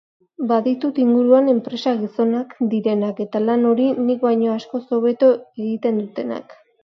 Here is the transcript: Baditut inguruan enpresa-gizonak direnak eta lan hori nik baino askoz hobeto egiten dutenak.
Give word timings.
Baditut 0.51 0.95
inguruan 1.01 1.49
enpresa-gizonak 1.51 2.55
direnak 2.71 3.21
eta 3.27 3.43
lan 3.45 3.69
hori 3.73 3.85
nik 4.07 4.25
baino 4.25 4.49
askoz 4.57 4.83
hobeto 4.99 5.33
egiten 5.65 6.01
dutenak. 6.05 6.57